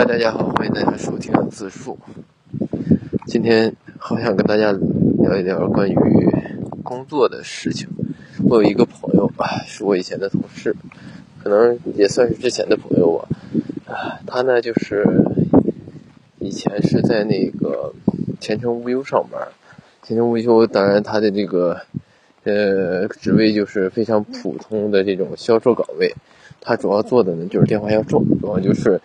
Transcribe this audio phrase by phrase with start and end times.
[0.00, 1.98] 嗨，大家好，欢迎大家收听自述。
[3.26, 5.94] 今天好想跟大家聊一聊关于
[6.82, 7.86] 工作的事情。
[8.48, 10.74] 我有一个朋友啊，是我以前的同事，
[11.42, 13.28] 可能也算是之前的朋友吧。
[13.92, 15.04] 啊，他呢就是
[16.38, 17.92] 以前是在那个
[18.40, 19.48] 前程无忧上班。
[20.02, 21.78] 前程无忧，当然他的这个
[22.44, 26.14] 呃职位就是非常普通的这种销售岗位。
[26.62, 28.98] 他主要做的呢就是电话销售，主要就是。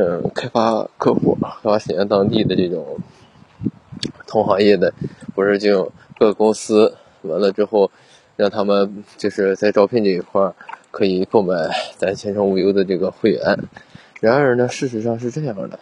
[0.00, 2.98] 嗯，开发客户，开发沈阳当地的这种
[4.28, 4.94] 同行业的，
[5.34, 7.90] 或者这种各公司，完了之后，
[8.36, 10.52] 让他们就是在招聘这一块
[10.92, 11.52] 可以购买
[11.96, 13.58] 咱前程无忧的这个会员。
[14.20, 15.80] 然而呢，事实上是这样的，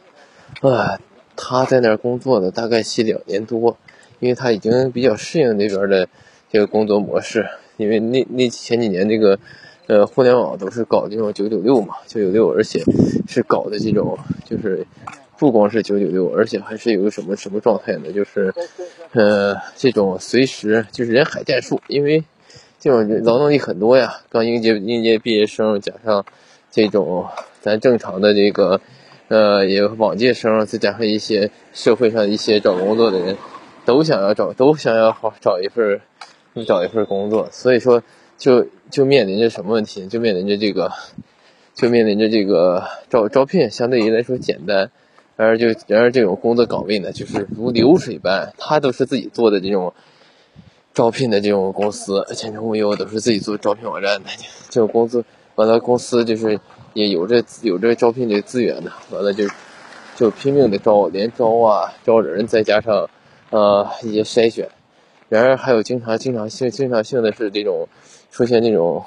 [0.66, 0.98] 啊，
[1.36, 3.76] 他在那儿工作了大概是两年多，
[4.20, 6.08] 因为他已经比较适应那边的
[6.50, 7.46] 这个工作模式，
[7.76, 9.38] 因为那那前几年这个。
[9.88, 12.82] 呃，互联网都是搞这种九九六嘛，九九六，而且
[13.28, 14.84] 是搞的这种，就是
[15.38, 18.10] 不光是九九六，而且还是有个什么什么状态呢？
[18.12, 18.52] 就是，
[19.12, 22.24] 呃，这种随时就是人海战术，因为
[22.80, 26.24] 这种劳动力很多呀，刚应届应届毕业生加上
[26.72, 27.26] 这种
[27.60, 28.80] 咱正常的这个，
[29.28, 33.36] 呃，也往届生，再加上一些社会上一些找工作的人，
[33.84, 36.00] 都想要找，都想要好找一份，
[36.66, 38.02] 找一份工作，所以说。
[38.38, 40.06] 就就面临着什么问题？
[40.06, 40.92] 就面临着这个，
[41.74, 44.90] 就面临着这个招招聘相对于来说简单，
[45.36, 49.94] 然而就然而这种工作岗位呢，就是如流水般，他都是自己做的这种
[50.92, 54.28] 招聘的这种公司，前程无忧都是自己做招聘网站的，
[54.68, 56.60] 这种工资完了公司就是
[56.94, 59.44] 也有这有这招聘的资源的，完了就
[60.14, 63.08] 就拼命的招，连招啊招人，再加上
[63.50, 64.68] 呃一些筛选。
[65.28, 67.88] 然而还有经常、经常性、经常性的是这种
[68.30, 69.04] 出现这种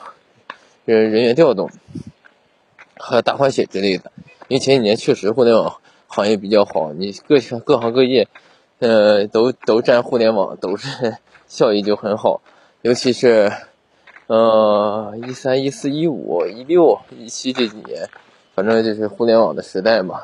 [0.84, 1.70] 人人员调动
[2.98, 4.12] 和大换血之类的。
[4.50, 8.28] 因为前几年确实互联网行业比较好，你各各行各业，
[8.80, 11.16] 呃，都都占互联网，都是
[11.48, 12.42] 效益就很好。
[12.82, 13.52] 尤其是
[14.28, 18.10] 呃一三、一四、一五、一六、一七这几年，
[18.56, 20.24] 反正就是互联网的时代嘛。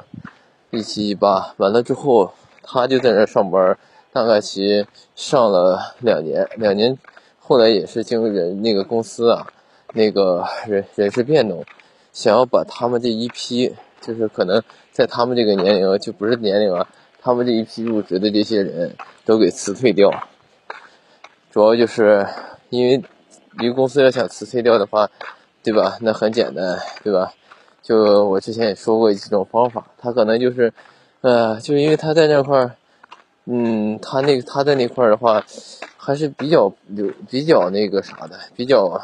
[0.72, 2.34] 一七一八完了之后，
[2.64, 3.78] 他就在那上班。
[4.16, 6.98] 大概其上了两年，两年，
[7.38, 9.46] 后来也是经人那个公司啊，
[9.92, 11.66] 那个人人事变动，
[12.14, 16.88] 想要把他们这一批，就是可能在他们这个年龄就不是年龄啊，
[17.22, 18.96] 他们这一批入职的这些人
[19.26, 20.10] 都给辞退掉。
[21.52, 22.26] 主要就是
[22.70, 23.04] 因为
[23.60, 25.12] 一个公司要想辞退掉的话，
[25.62, 25.98] 对吧？
[26.00, 27.34] 那很简单，对吧？
[27.84, 30.72] 就我之前也说过几种方法，他可能就是，
[31.20, 32.78] 呃，就因为他在那块儿。
[33.48, 35.46] 嗯，他那个他在那块儿的话，
[35.98, 39.02] 还是比较有比较那个啥的，比较，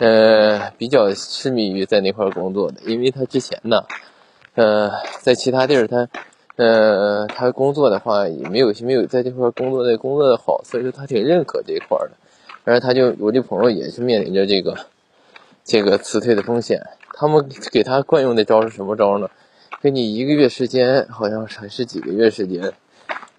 [0.00, 3.84] 呃，比较痴迷于在那块儿工作的，因为他之前呢，
[4.56, 4.90] 呃，
[5.20, 6.08] 在其他地儿他，
[6.56, 12.10] 呃，他工作的话也没有没有在这块工作的工作的好，所以说他挺认可这一块的。
[12.64, 14.76] 然后他就我这朋友也是面临着这个
[15.64, 16.80] 这个辞退的风险，
[17.14, 19.30] 他们给他惯用的招是什么招呢？
[19.80, 22.72] 给你一个月时间，好像还是几个月时间。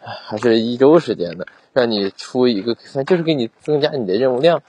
[0.03, 4.62] 还是一周时间的，让你出一个，反正就是给你增加你的任务量。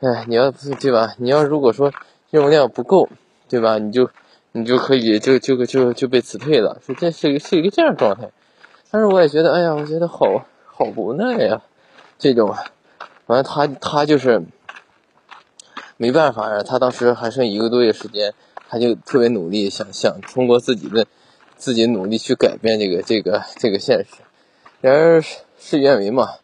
[0.00, 1.14] 哎，你要对吧？
[1.18, 1.92] 你要如果说
[2.30, 3.08] 任务量不够，
[3.48, 3.78] 对吧？
[3.78, 4.08] 你就
[4.52, 6.80] 你就可以就就就就被辞退了。
[6.86, 8.30] 是这是一个是一个这样状态。
[8.90, 11.62] 但是我也觉得，哎呀，我觉得好好无奈呀。
[12.18, 12.54] 这种，
[13.26, 14.42] 完了他他就是
[15.96, 16.62] 没办法呀。
[16.62, 18.32] 他当时还剩一个多月时间，
[18.68, 21.06] 他就特别努力，想想通过自己的
[21.56, 24.22] 自己努力去改变这个这个这个现实。
[24.80, 26.34] 然而事与愿违嘛，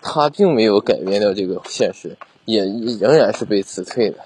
[0.00, 4.18] 他并没有改变掉这个现实，也仍然是被辞退的。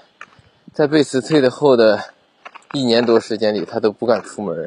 [0.75, 2.05] 在被辞退的后的
[2.75, 4.67] 一年多时间里，他都不敢出门。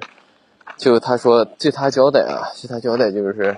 [0.76, 3.58] 就他说，据他交代啊，据他交代就是，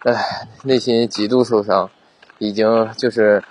[0.00, 1.88] 哎，内心极度受伤，
[2.38, 3.44] 已经就是，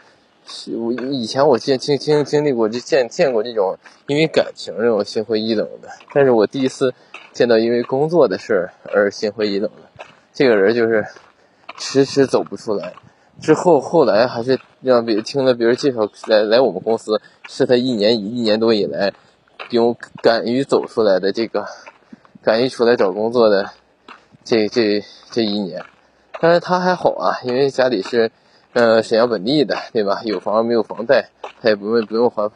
[0.77, 3.77] 我以前我见经经经历过就见见过这种
[4.07, 6.93] 因为感情这种心灰意冷的，但是我第一次
[7.31, 10.05] 见到因为工作的事儿而心灰意冷的。
[10.33, 11.05] 这个人就是
[11.78, 12.93] 迟迟走不出来，
[13.41, 19.13] 之后后来还是让别听了别人介绍来来我们公司，是他一年一年多以来，
[19.69, 21.66] 有敢于走出来的这个，
[22.41, 23.72] 敢于出来找工作的
[24.43, 25.83] 这这这一年，
[26.39, 28.31] 但是他还好啊，因为家里是
[28.73, 30.22] 呃沈阳本地的，对吧？
[30.23, 31.29] 有房没有房贷，
[31.61, 32.49] 他也不用不用还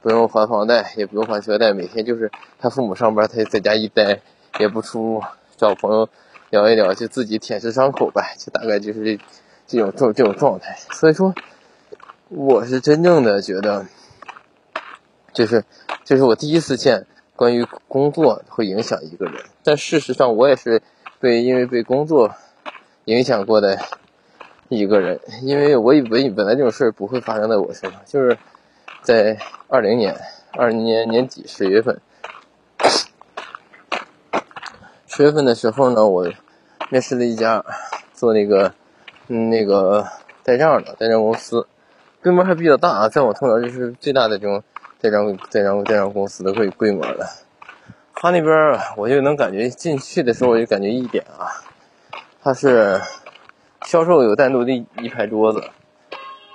[0.00, 4.20] 不用还房贷，也不用还车贷，每天就是他父母上班，他在家一待，
[4.58, 5.22] 也不出
[5.56, 6.08] 找朋友。
[6.50, 9.24] 聊一聊，就自己舔舐伤口呗，就大概就是这
[9.66, 10.76] 这种这这种状态。
[10.92, 11.34] 所以说，
[12.28, 13.86] 我是真正的觉得，
[15.32, 15.64] 就是
[16.04, 17.06] 就是我第一次见
[17.36, 19.34] 关于工作会影响一个人。
[19.62, 20.82] 但事实上，我也是
[21.20, 22.34] 被因为被工作
[23.04, 23.78] 影响过的
[24.68, 28.38] 一个人，因为我以为本来这种事儿不会发生在我身上，就是
[29.02, 30.16] 在二零年
[30.52, 32.00] 二零年年底十月份，
[35.18, 36.32] 十月份的时候呢，我
[36.90, 37.64] 面试了一家
[38.14, 38.72] 做那个
[39.26, 40.06] 嗯那个
[40.44, 41.66] 代账的代账公司。
[42.22, 44.62] 规模还比较大啊，在我头脑就是最大的这种
[45.00, 47.26] 代账代账代账公司的规规模了。
[48.14, 51.50] 他那边我就能感觉进去的时候，我就感觉一点啊，
[52.40, 53.00] 他是
[53.86, 54.70] 销售有单独的
[55.02, 55.64] 一排桌子，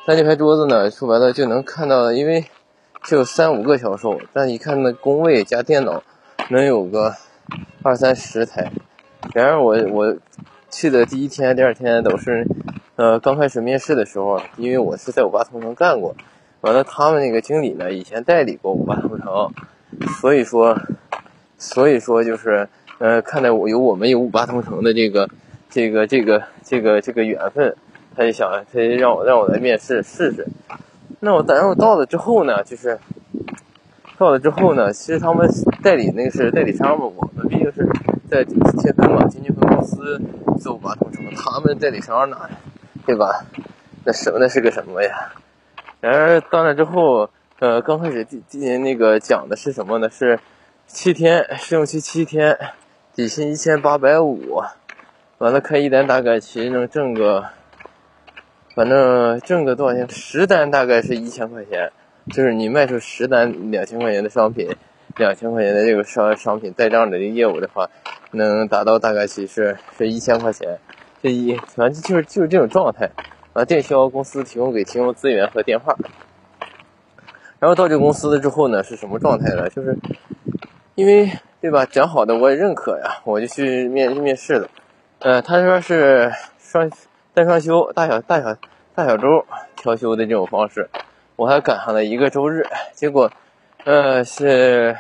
[0.08, 2.46] 在那排桌子呢，说白了就能看到，因为
[3.04, 6.02] 就三五个销售，但一看那工位加电脑，
[6.48, 7.14] 能有个
[7.82, 8.72] 二三十台。
[9.34, 10.16] 然而我我
[10.70, 12.46] 去的第一天、第二天都是。
[12.96, 16.16] 呃，刚开始面试的时候，因为我是在五八同城干过，
[16.62, 19.52] 完了他们那个经理呢，以前代理过五八同城，
[20.22, 20.80] 所以说，
[21.58, 22.70] 所以说就是，
[23.00, 25.28] 呃，看在我有我们有五八同城的这个，
[25.72, 27.76] 这个这个这个这个缘分，
[28.16, 30.48] 他就想他就让我让我来面试试试。
[31.20, 33.00] 那我等我到了之后呢，就是
[34.20, 35.50] 到了之后呢，其实他们
[35.82, 37.88] 代理那个是代理商嘛，我毕竟是
[38.28, 40.20] 在金积分嘛，金积分公司
[40.60, 42.50] 做五八同城，他们代理商呢？
[43.06, 43.46] 对吧？
[44.04, 45.34] 那什么那是个什么呀？
[46.02, 47.30] 然而到那之后，
[47.60, 50.10] 呃，刚开始第第年那个讲的是什么呢？
[50.10, 50.40] 是
[50.88, 52.58] 七天试用期七天，
[53.14, 54.64] 底薪一千八百五，
[55.38, 57.46] 完了开一单大概其实能挣个，
[58.74, 60.10] 反正挣个多少钱？
[60.10, 61.92] 十单大概是一千块钱，
[62.34, 64.76] 就是你卖出十单两千块钱的商品，
[65.18, 67.90] 两千块钱的这个商商品代账的这个业务的话，
[68.32, 70.80] 能达到大概其实是一千块钱。
[71.22, 73.10] 这一反正就是就是这种状态，
[73.54, 75.96] 啊，电销公司提供给提供资源和电话，
[77.60, 79.70] 然后到这个公司了之后呢，是什么状态呢？
[79.70, 79.98] 就是
[80.96, 81.32] 因为
[81.62, 84.70] 对吧，讲好的我也认可呀，我就去面面试了。
[85.20, 86.92] 呃，他说是双
[87.34, 88.58] 单双休，大小大小
[88.94, 89.46] 大小周
[89.78, 90.90] 调休的这种方式，
[91.38, 93.32] 我还赶上了一个周日，结果
[93.86, 94.98] 呃是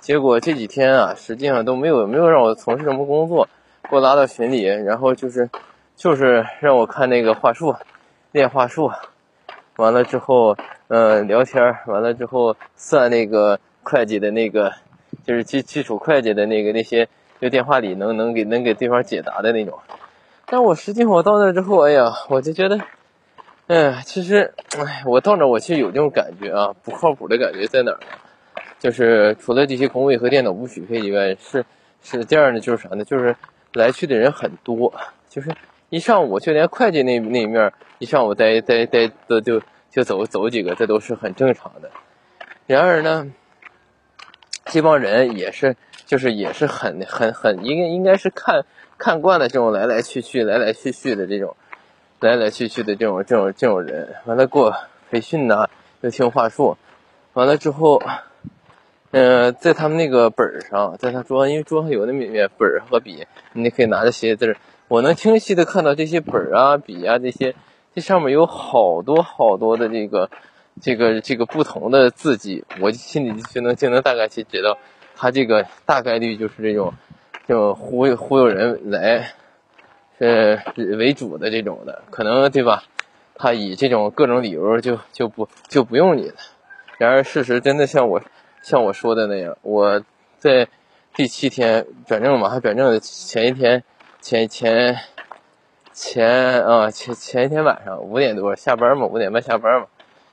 [0.00, 3.48] 结果这几天啊，实际上都没有没有让我从事什么工作。
[3.90, 5.48] 给我拉到群里，然后就是，
[5.96, 7.74] 就是让我看那个话术，
[8.32, 8.90] 练话术，
[9.76, 14.74] 完了之后，嗯，聊天，完了之后算那个会计的那个，
[15.24, 17.08] 就是基基础会计的那个那些，
[17.40, 19.78] 就电话里能能给能给对方解答的那种。
[20.44, 22.78] 但我实际上我到那之后，哎呀，我就觉得，
[23.68, 28.06] 哎，其实，哎，我到那我其实有这种感觉啊，不靠谱的感觉在哪儿呢？
[28.80, 31.64] 就是除了这些工位和电脑不匹配以外，是
[32.02, 33.04] 是第二呢，就是啥呢？
[33.04, 33.36] 就是。
[33.74, 34.94] 来去的人很多，
[35.28, 35.54] 就是
[35.90, 39.60] 一上午就连会计那那一面一上午待待待的就
[39.90, 41.90] 就走走几个，这都是很正常的。
[42.66, 43.30] 然而呢，
[44.64, 45.76] 这帮人也是
[46.06, 48.64] 就是也是很很很应该应该是看
[48.96, 51.54] 看惯了这种来来去去来来去去的这种
[52.20, 54.74] 来来去去的这种这种这种人，完了给我
[55.10, 55.68] 培训呐，
[56.00, 56.76] 又听话术，
[57.32, 58.02] 完了之后。
[59.10, 64.54] 嗯，在他们那个本儿上，在他桌上，因为桌上有那么面本儿和笔，你可以拿着写字。
[64.86, 67.54] 我能清晰的看到这些本儿啊、笔啊这些，
[67.94, 70.28] 这上面有好多好多的这个、
[70.82, 74.76] 这个、这个不同的字迹，我心里就能就能大概去知道，
[75.16, 76.92] 他这个大概率就是这种，
[77.46, 79.32] 这种忽悠忽悠人来，
[80.18, 82.84] 呃为主的这种的，可能对吧？
[83.34, 86.34] 他以这种各种理由就就不就不用你了。
[86.98, 88.22] 然而事实真的像我。
[88.60, 90.02] 像我说的那样，我
[90.36, 90.66] 在
[91.14, 93.84] 第七天转正嘛，还转正的前一天，
[94.20, 94.98] 前前
[95.92, 99.86] 前啊前前一天晚上五点多下班嘛，五点半下班嘛，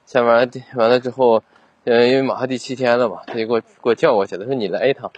[0.07, 1.43] 下班完了之后，
[1.85, 5.11] 呃，因为马上第七天了嘛，他就给我给我叫过去了，说你来一趟，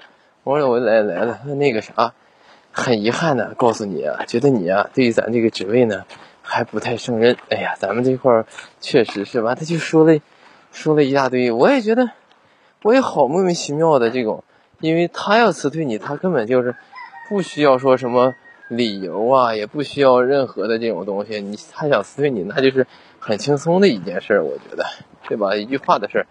[0.43, 2.13] 我说我来来了，说那个啥，
[2.77, 6.05] 很遗憾的告诉你啊，觉得你啊对于咱这个职位呢
[6.43, 8.45] 还不太胜任，哎呀，咱们这块儿
[8.79, 10.19] 确实是吧，他就说了
[10.71, 12.11] 说了一大堆，我也觉得。
[12.83, 14.43] 我也好莫名其妙的这种，
[14.79, 16.75] 因为他要辞退你，他根本就是
[17.27, 18.35] 不需要说什么
[18.69, 21.41] 理由啊，也不需要任何的这种东西。
[21.41, 22.85] 你他想辞退你，那就是
[23.19, 24.85] 很轻松的一件事，我觉得，
[25.27, 25.55] 对吧？
[25.55, 26.27] 一句话的事儿。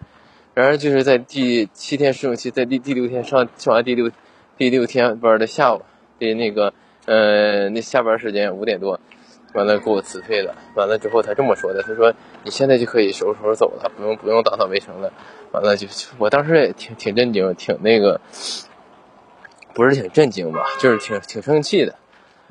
[0.53, 4.09] 然而就是在第七天试用期，在第第六天上上完第六
[4.57, 5.81] 第六天班的下午
[6.19, 6.73] 的那个
[7.05, 8.99] 呃那下班时间五点多。
[9.53, 10.53] 完了，给我辞退了。
[10.75, 15.11] 完了之后，他这么说的：“他说你现在就可以收拾收拾走了，不用不用打扫卫生了。”
[15.51, 15.87] 完了就，
[16.19, 18.19] 我当时也挺挺震惊，挺那个，
[19.73, 21.95] 不是挺震惊吧，就是挺挺生气的。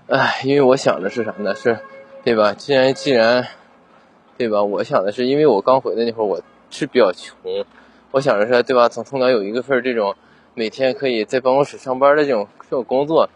[0.08, 1.54] 哎，因为我想的是啥呢？
[1.54, 1.78] 是，
[2.24, 2.54] 对吧？
[2.54, 3.46] 既然既然，
[4.38, 4.64] 对吧？
[4.64, 7.36] 我想的是，因为我刚回来那会儿，我是比较穷，
[8.10, 8.88] 我想着说，对吧？
[8.88, 10.16] 从从哪有一个份这种
[10.54, 13.28] 每天可以在办公室上班的这种这种工作，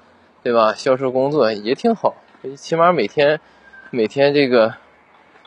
[0.43, 0.75] 对吧？
[0.75, 2.15] 销售工作也挺好，
[2.57, 3.41] 起码每天
[3.91, 4.75] 每天这个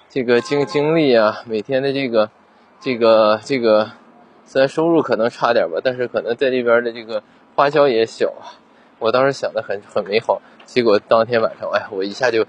[0.09, 2.29] 这个经经历啊，每天的这个
[2.79, 3.91] 这个这个，
[4.45, 7.23] 虽然收入可能差点吧，但是可能在这边的这个
[7.55, 8.59] 花销也小啊。
[8.99, 12.45] 我当时想的很很美好，结果当天晚上，哎，我一下就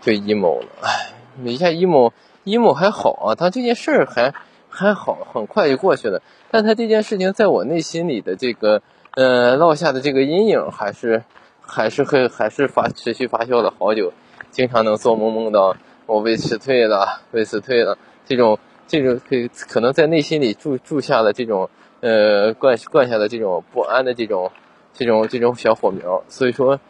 [0.00, 1.12] 就 emo 了，哎，
[1.44, 2.12] 一下 emo
[2.44, 4.32] emo 还好啊，他这件事儿还
[4.70, 6.22] 还好，很快就过去了。
[6.50, 8.80] 但他这件事情在我内心里的这个，
[9.16, 11.24] 呃，落下的这个阴影，还是
[11.68, 14.12] 还是会还是发持续发酵了好久，
[14.50, 17.96] 经常能做梦梦到我被辞退了，被辞退了，
[18.26, 19.36] 这种这种可
[19.68, 21.68] 可能在内心里住住下了这种，
[22.00, 24.50] 呃，灌灌下的这种不安的这种
[24.94, 26.80] 这种这种小火苗，所以说，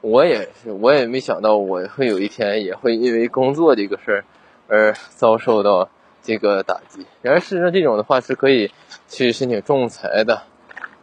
[0.00, 4.24] 我也是我也没想到我会有一天也会因为工作这个事儿
[4.66, 5.88] 而遭受到。
[6.22, 8.68] 这个打击，然而事实上这种的话是可以
[9.06, 10.42] 去申请仲裁的，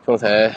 [0.05, 0.53] 仲裁，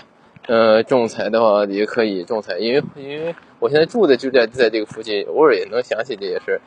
[0.46, 6.60] 呃，仲裁的话也可以仲裁，因为因为我现在住的就在在这个附近，偶尔也能想起这些事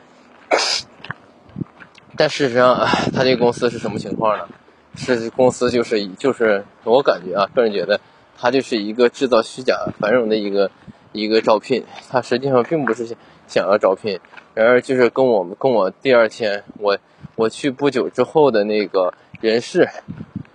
[2.16, 4.48] 但事实上，他这个公司是什么情况呢？
[4.96, 8.00] 是公司就是就是我感觉啊，个人觉得，
[8.36, 10.70] 他就是一个制造虚假繁荣的一个
[11.12, 14.20] 一个招聘，他实际上并不是想要招聘，
[14.54, 16.98] 然而就是跟我们跟我第二天我。
[17.36, 19.88] 我去不久之后的那个人事，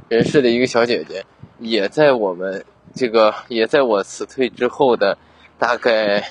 [0.08, 1.26] 人事的一个小姐姐，
[1.58, 2.64] 也在我们
[2.96, 5.18] 这个，也在我辞退之后的
[5.60, 6.24] 大概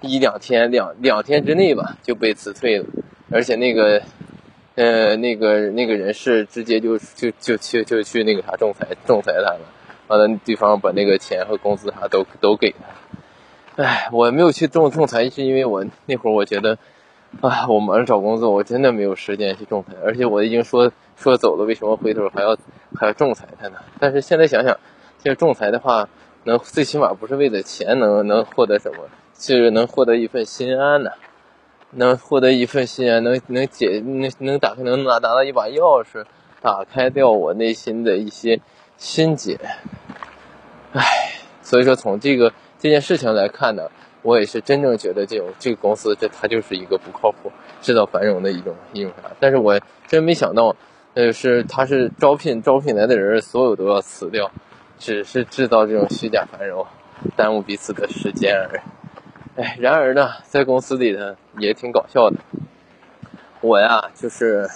[0.00, 2.86] 一两天，两两天之内吧，就被辞退了。
[3.30, 4.02] 而且那个，
[4.74, 9.60] 呃，那个那个人事直接就就就去就去那个啥仲裁仲裁他了，
[10.08, 13.82] 完了对方把那个钱和工资啥都都给他。
[13.82, 16.78] 哎，我没有去仲仲裁，是因为我那会儿我觉得。
[17.40, 22.58] 啊，我忙着找工作，我真的没有时间去仲裁，而且我已经说说走了，为什么回头还要
[22.94, 23.78] 还要仲裁他呢？
[23.98, 24.78] 但是现在想想，
[25.22, 26.08] 其实仲裁的话，
[26.44, 29.08] 能最起码不是为了钱，能能获得什么？
[29.34, 31.12] 就是能获得一份心安呢？
[31.90, 36.24] 能获得一份心安，能能解能能打开能拿拿到一把钥匙，
[36.60, 38.60] 打开掉我内心的一些
[38.96, 39.58] 心结。
[40.92, 41.02] 唉，
[41.62, 43.88] 所以说从这个这件事情来看呢。
[44.24, 47.50] 我也是真正觉得这种这个公司，这它就是一个不靠谱、
[47.80, 49.28] 制造繁荣的一种一种啥。
[49.40, 50.76] 但是我真没想到，
[51.14, 54.48] 呃，是他是招聘招聘来的人，所有都要辞掉，
[55.02, 56.86] 只是制造这种虚假繁荣，
[57.34, 59.60] 耽误彼此的时间而已。
[59.60, 62.36] 哎，然而呢，在公司里呢也挺搞笑的。
[63.60, 64.70] 我呀，就是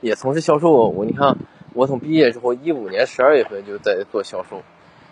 [0.00, 0.88] 也从事销售。
[0.88, 1.36] 我你看，
[1.74, 4.62] 我从毕业之后，一五年十二月份就在做销售。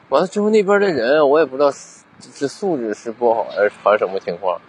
[0.09, 1.73] 完了之后，那边的人我也不知道。
[2.21, 4.61] 是素质是不好还是还是什么情况？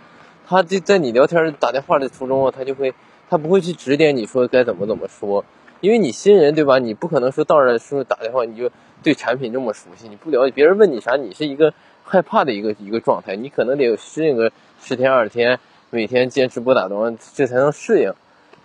[0.48, 2.94] 他就在你聊天打电话的途中啊，他就会
[3.30, 5.44] 他不会去指点你说该怎么怎么说，
[5.82, 6.80] 因为你新人对吧？
[6.80, 8.72] 你不可能说到那时候打电话你就
[9.03, 18.13] 对产品这么熟悉，你不了解别人问你啥，你是一个害怕的一个一个状态，你可能得适应个十天二十天，每天坚持不打盹，这才能适应。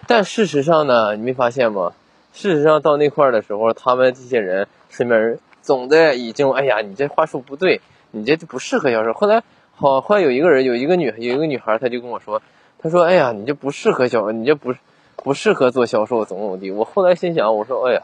[0.07, 1.93] 但事实上呢，你没发现吗？
[2.33, 7.81] 事实上到那块儿的时候，他们这些人身边人总的已经哎呀，你这话术不对。
[8.13, 9.13] 你这就不适合销售。
[9.13, 9.43] 后来，
[9.75, 12.41] 好，后来有一个人，有一个女，有一个女孩，她就跟我说，
[12.79, 14.73] 她说：“哎呀，你这不适合销，你这不
[15.17, 18.03] 不适合做销售，怎么怎么地。”我后来心想，我说：“哎呀，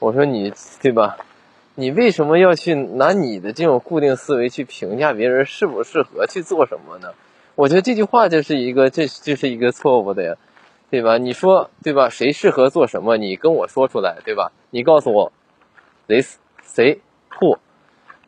[0.00, 1.16] 我说你对吧？
[1.80, 7.14] 你为什么要去拿你的这种固定思维去评价别人适不适合去做什么呢？
[7.54, 10.34] 我觉得这句话就是一个，这这是一个错误的呀，
[10.90, 11.18] 对吧？
[11.18, 12.08] 你说对吧？
[12.10, 13.16] 谁适合做什么？
[13.16, 14.50] 你跟我说出来，对吧？
[14.70, 15.32] 你告诉我
[16.08, 17.00] ，this 谁
[17.38, 17.58] who。”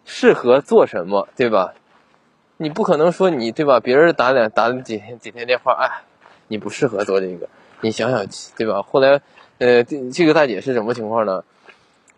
[0.06, 1.74] 适合做什么，对吧？
[2.56, 3.80] 你不可能说你对吧？
[3.80, 6.04] 别人打两打了几天几天电话，哎，
[6.46, 7.48] 你不适合做这个。
[7.80, 8.24] 你想想，
[8.56, 8.82] 对吧？
[8.82, 9.20] 后来，
[9.58, 11.42] 呃，这个大姐是什么情况呢？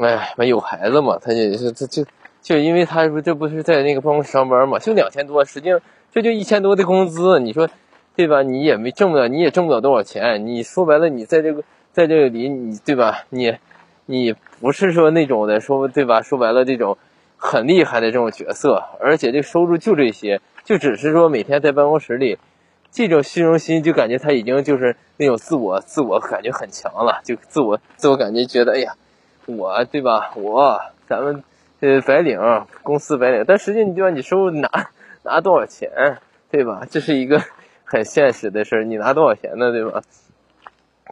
[0.02, 1.18] 哎，没有孩子嘛？
[1.20, 2.04] 他也是，这就
[2.42, 4.78] 就因为他说这不是在那个办公室上班嘛？
[4.78, 5.80] 就两千多，实际上
[6.12, 7.68] 这就一千多的工资，你说
[8.14, 8.42] 对吧？
[8.42, 10.46] 你也没挣不了，你也挣不了多少钱。
[10.46, 13.24] 你说白了，你在这个在这个里，你对吧？
[13.30, 13.56] 你
[14.06, 16.20] 你不是说那种的，说对吧？
[16.22, 16.98] 说白了，这种。
[17.44, 22.38] 很厉害的这种角色，而且这收入就这些，就只是说每天在办公室里，
[22.92, 28.94] 这种虚荣心就感觉他已经就是那种自我自我感觉很强了，就自我自我感觉觉得哎呀，
[29.46, 30.32] 我对吧？
[30.36, 31.42] 我咱们
[31.80, 32.38] 呃白领
[32.82, 34.10] 公司白领，但实际你对吧？
[34.10, 34.90] 你收入拿
[35.22, 36.18] 拿多少钱，
[36.50, 36.86] 对吧？
[36.90, 37.42] 这是一个
[37.84, 40.02] 很现实的事儿，你拿多少钱呢，对吧？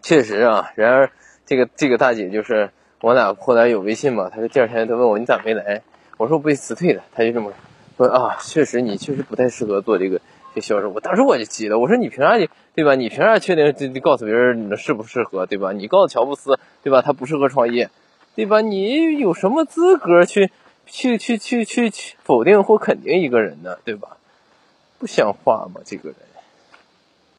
[0.02, 1.10] 确实啊，然而
[1.44, 2.70] 这个这个大姐就是
[3.00, 5.82] 我俩后来有微信嘛，她说第二天她问我你咋没来？
[6.16, 7.52] 我说我被辞退了，她就这么
[7.96, 10.20] 说啊，确实你确实不太适合做这个
[10.54, 10.88] 这销售。
[10.88, 12.94] 我当时我就急了，我说你凭啥你对吧？
[12.94, 15.72] 你凭啥确定你告诉别人你适不适合对吧？
[15.72, 17.02] 你告诉乔布斯对吧？
[17.02, 17.90] 他不适合创业，
[18.34, 18.60] 对吧？
[18.60, 20.50] 你有什么资格去
[20.87, 23.76] 去去去去去否定或肯定一个人呢？
[23.84, 24.16] 对吧？
[24.99, 25.80] 不像话嘛？
[25.84, 26.18] 这个人。